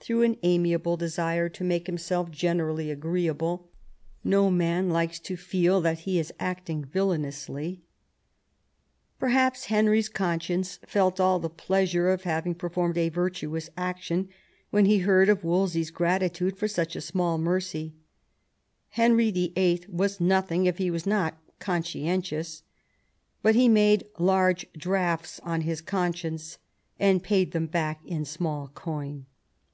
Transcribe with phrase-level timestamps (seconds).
[0.00, 3.58] through an amiable desire to make himself generally agreeabla
[4.22, 7.80] No man likes to feel that he is acting vil lainously;
[9.18, 14.28] perhaps Henry's conscience felt all the pleasure of having performed a virtuous action
[14.68, 17.94] when he heard of Wolsey's gratitude for such a small mercy.
[18.90, 19.88] Henry Vlll.
[19.88, 22.62] was nothing if he was not conscientious;
[23.40, 26.58] but he made large drafts on his conscience,
[27.00, 29.24] and paid them back in small coin.